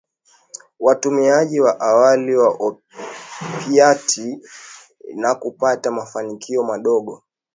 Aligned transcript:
watumiaji 0.79 1.59
wa 1.61 1.79
awali 1.79 2.35
wa 2.35 2.49
opiati 2.49 4.41
na 5.15 5.35
kupata 5.35 5.91
mafanikio 5.91 6.63
madogo 6.63 7.23